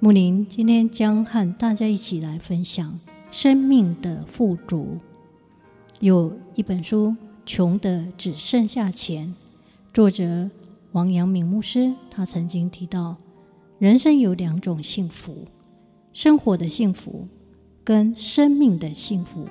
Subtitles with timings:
[0.00, 3.00] 木林今天将和大家一起来分享
[3.32, 4.96] 生命的富足。
[5.98, 9.34] 有一本书，穷的只剩下钱。
[9.92, 10.48] 作者
[10.92, 13.16] 王阳明牧师，他曾经提到，
[13.80, 15.44] 人生有两种幸福：
[16.12, 17.26] 生活的幸福
[17.82, 19.48] 跟生命的幸福。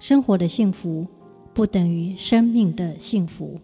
[0.00, 1.06] 生活的幸福
[1.54, 3.60] 不等于生命的幸福。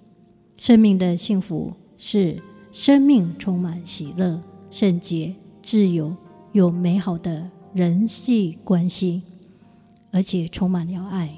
[0.57, 5.35] 生命的幸福是生命充满喜乐、圣洁。
[5.65, 6.15] 自由
[6.53, 9.23] 有美好的人际关系，
[10.13, 11.35] 而且充满了爱。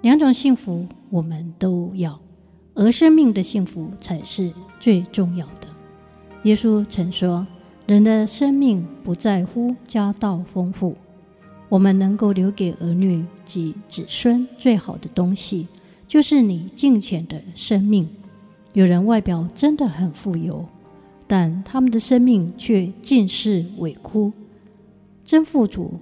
[0.00, 2.18] 两种幸福我们都要，
[2.74, 5.66] 而生命的幸福才是最重要的。
[6.44, 7.44] 耶稣曾说
[7.84, 10.96] ：“人的生命不在乎家道丰富，
[11.68, 15.66] 我们能够留给儿女及子孙最好的东西，
[16.06, 18.08] 就是你金钱的生命。”
[18.72, 20.64] 有人外表真的很富有。
[21.28, 24.32] 但他们的生命却尽是委枯。
[25.22, 25.92] 真富足，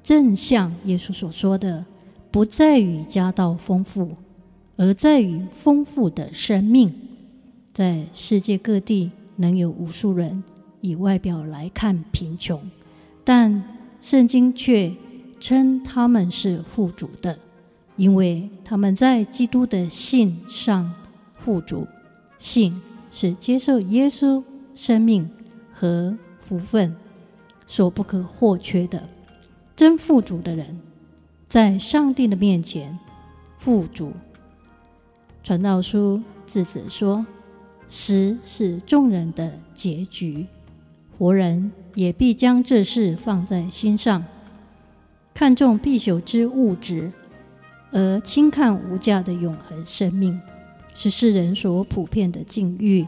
[0.00, 1.84] 正像耶稣所说的，
[2.30, 4.12] 不在于家道丰富，
[4.76, 6.94] 而在于丰富的生命。
[7.72, 10.42] 在世界各地，能有无数人
[10.80, 12.60] 以外表来看贫穷，
[13.24, 13.62] 但
[14.00, 14.92] 圣经却
[15.40, 17.36] 称他们是富足的，
[17.96, 20.92] 因为他们在基督的信上
[21.40, 21.86] 富足。
[22.38, 24.42] 信是接受耶稣。
[24.80, 25.28] 生命
[25.74, 26.96] 和福分
[27.66, 29.06] 所不可或缺的，
[29.76, 30.80] 真富足的人，
[31.46, 32.98] 在上帝的面前
[33.58, 34.10] 富足。
[35.44, 37.26] 传道书智者说
[37.86, 40.46] ：“死是众人的结局，
[41.18, 44.24] 活人也必将这事放在心上，
[45.34, 47.12] 看重必朽之物质，
[47.90, 50.40] 而轻看无价的永恒生命，
[50.94, 53.06] 是世人所普遍的境遇。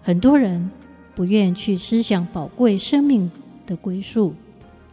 [0.00, 0.70] 很多人。”
[1.14, 3.30] 不愿去思想宝贵生命
[3.66, 4.34] 的归宿，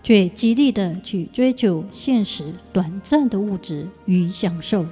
[0.03, 4.85] 却极力的去追求现实短暂的物质与享受。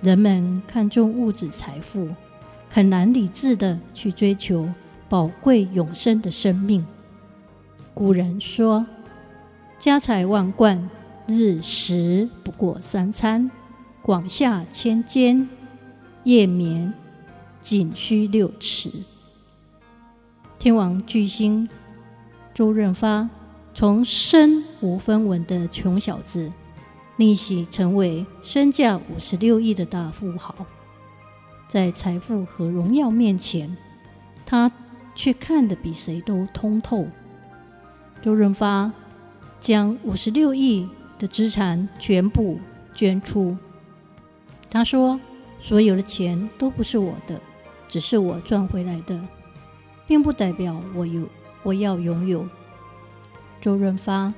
[0.00, 2.08] 人们看重物质财富，
[2.70, 4.68] 很难理智的去追求
[5.08, 6.86] 宝贵永生的生命。
[7.94, 8.86] 古人说
[9.76, 10.88] ：“家财万贯，
[11.26, 13.50] 日食不过三餐；
[14.02, 15.48] 广厦千间，
[16.22, 16.94] 夜眠
[17.60, 18.90] 仅需六尺。”
[20.58, 21.68] 天王巨星
[22.52, 23.30] 周润发
[23.72, 26.52] 从身无分文的穷小子，
[27.16, 30.66] 逆袭成为身价五十六亿的大富豪。
[31.68, 33.76] 在财富和荣耀面前，
[34.44, 34.68] 他
[35.14, 37.06] 却看得比谁都通透。
[38.20, 38.90] 周润发
[39.60, 40.88] 将五十六亿
[41.20, 42.58] 的资产全部
[42.96, 43.56] 捐出。
[44.68, 45.20] 他说
[45.62, 47.40] ：“所有的钱都不是我的，
[47.86, 49.16] 只是我赚回来的。”
[50.08, 51.28] 并不代表我有，
[51.62, 52.48] 我要拥有。
[53.60, 54.32] 周润发，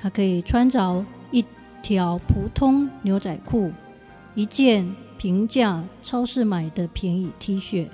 [0.00, 1.44] 他可以穿着一
[1.82, 3.70] 条普通牛仔裤，
[4.34, 7.88] 一件平价超市买的便宜 T 恤，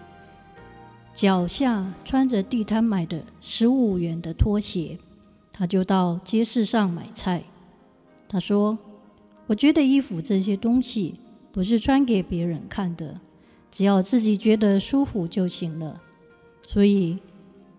[1.13, 4.97] 脚下穿着地摊买的十五元的拖鞋，
[5.53, 7.43] 他就到街市上买菜。
[8.29, 8.79] 他说
[9.49, 11.17] ：“我觉得衣服这些东西
[11.51, 13.21] 不是穿给别人看的，
[13.73, 16.01] 只要自己觉得舒服就行了。”
[16.71, 17.17] 所以，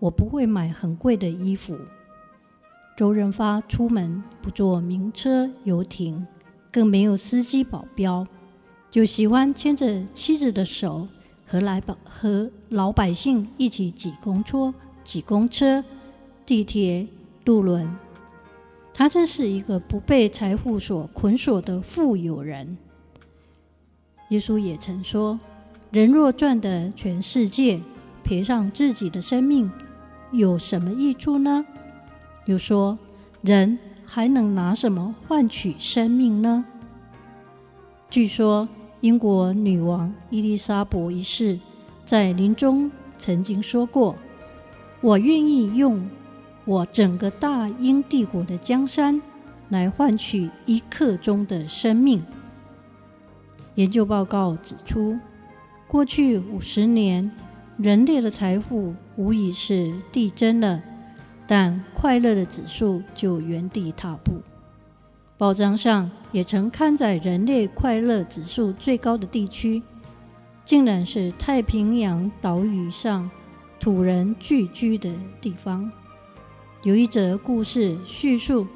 [0.00, 1.78] 我不会买很贵的衣服。
[2.96, 6.26] 周润发出门不坐名车游艇，
[6.72, 8.26] 更没有司机保镖，
[8.90, 11.06] 就喜欢牵着妻子的手，
[11.46, 14.74] 和来百和老百姓一起挤公车、
[15.04, 15.84] 挤公车、
[16.44, 17.06] 地铁、
[17.44, 17.88] 渡轮。
[18.92, 22.76] 他真是一个不被财富所捆锁的富有人。
[24.30, 25.38] 耶稣也曾说
[25.92, 27.80] ：“人若赚得全世界，”
[28.30, 29.68] 赔上自己的生命
[30.30, 31.66] 有什么益处呢？
[32.44, 32.96] 又说，
[33.42, 36.64] 人还能拿什么换取生命呢？
[38.08, 38.68] 据说
[39.00, 41.58] 英国女王伊丽莎白一世
[42.04, 42.88] 在临终
[43.18, 44.14] 曾经说过
[45.02, 46.08] ：“我愿意用
[46.64, 49.20] 我整个大英帝国的江山
[49.70, 52.24] 来换取一刻钟的生命。”
[53.74, 55.18] 研究报告指出，
[55.88, 57.28] 过去五十年。
[57.82, 60.82] 人类的财富无疑是递增了，
[61.46, 64.34] 但快乐的指数就原地踏步。
[65.38, 69.82] 报章上也曾刊载人类快乐指数最高的地区，
[70.62, 73.30] 竟然是太平洋岛屿上
[73.78, 75.10] 土人聚居的
[75.40, 75.90] 地方。
[76.82, 78.66] 有一则故事叙述，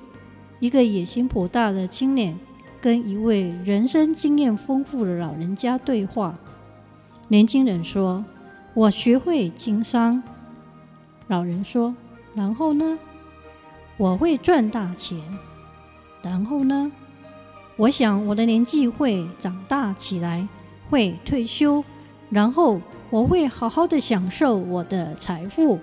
[0.61, 2.35] 一个野心颇大的青年
[2.81, 6.39] 跟一位人生经验丰富的老人家对话。
[7.29, 8.25] 年轻人说
[8.75, 10.23] ：“我学会经商。”
[11.29, 11.95] 老人说
[12.35, 12.99] ：“然后呢？
[13.97, 15.19] 我会赚大钱。
[16.23, 16.93] 然后呢？
[17.77, 20.47] 我想我的年纪会长大起来，
[20.91, 21.83] 会退休，
[22.31, 22.81] 然后
[23.11, 25.79] 我会好好的享受我的财富。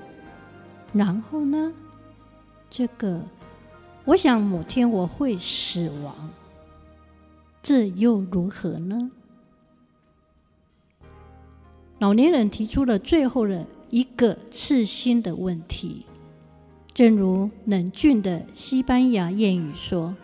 [0.93, 1.73] 然后呢？”
[2.69, 3.21] 这个，
[4.05, 6.15] 我想某天我会死亡，
[7.61, 9.11] 这又如何呢？
[12.01, 16.03] 老年人提出了最后的一个刺心的问题，
[16.95, 20.15] 正如冷峻的西班牙谚语说：“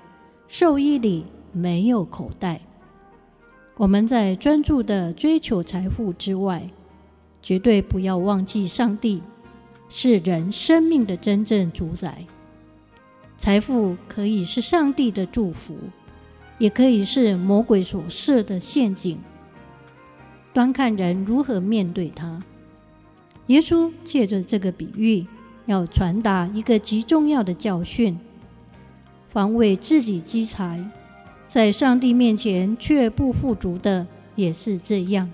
[0.49, 2.61] 兽医里没有口袋。”
[3.77, 6.67] 我们在专注的追求财富之外，
[7.43, 9.21] 绝对不要忘记上帝
[9.87, 12.25] 是人生命的真正主宰。
[13.37, 15.77] 财富可以是上帝的祝福，
[16.57, 19.19] 也可以是魔鬼所设的陷阱，
[20.57, 22.41] 端看人如何面对它。
[23.45, 25.23] 耶稣借着这个比喻，
[25.67, 28.19] 要传达一个极重要的教训：
[29.29, 30.83] 防卫自己积财，
[31.47, 35.29] 在上帝面前却不富足的，也是这样。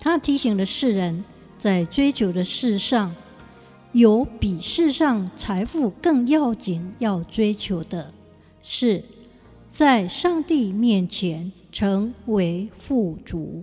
[0.00, 1.22] 他提醒了世人，
[1.58, 3.14] 在追求的事上。
[3.92, 8.14] 有比世上财富更要紧，要追求的
[8.62, 9.04] 是
[9.68, 13.62] 在上帝面前成为富足。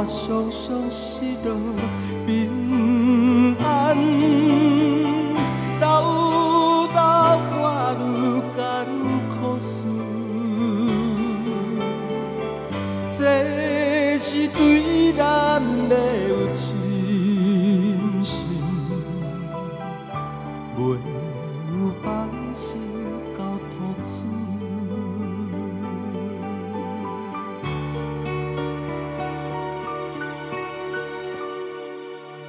[0.00, 1.54] 肝常常失落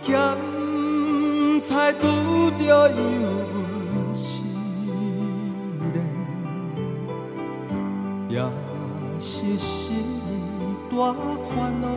[0.01, 0.13] 咸
[1.61, 2.01] 菜拄
[2.57, 2.95] 着油
[3.53, 4.43] 温时
[5.93, 5.95] 冷，
[8.29, 8.35] 也
[9.19, 10.19] 是心。
[10.91, 11.13] 大
[11.43, 11.49] 烦
[11.79, 11.87] 恼，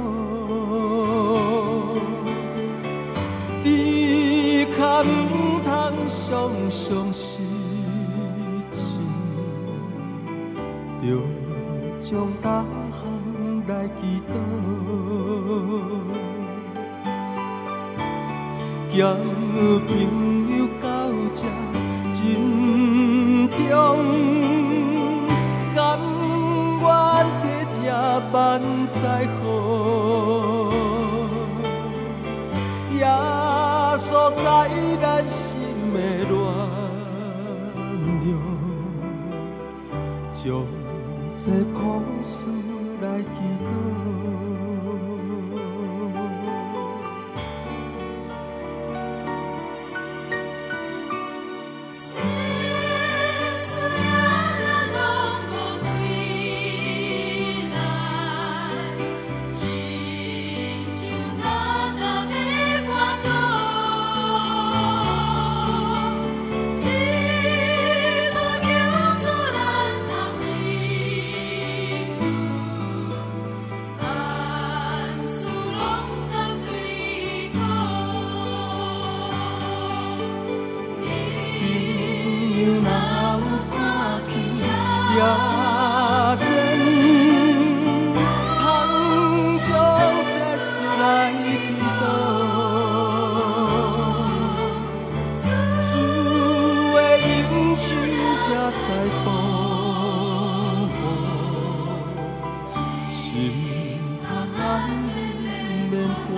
[3.62, 3.66] 只
[4.66, 5.04] 可唔
[5.64, 5.68] 通
[6.06, 6.08] 常
[6.70, 7.42] 常失
[8.70, 8.78] 志，
[11.02, 11.04] 着
[11.98, 12.08] 将
[12.40, 13.02] 大项
[13.66, 14.32] 来祈祷，
[18.96, 19.14] 交
[19.86, 19.90] 朋
[20.56, 20.86] 友到
[21.32, 21.42] 这
[22.12, 23.60] 真重。
[28.32, 29.42] 万载好，
[32.92, 33.04] 也
[33.98, 34.42] 所在
[35.00, 35.60] 咱心
[35.92, 35.96] 的
[36.28, 36.32] 暖
[38.24, 38.26] 流，
[40.32, 40.42] 将
[41.36, 41.82] 这苦
[42.22, 42.46] 事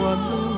[0.06, 0.55] one.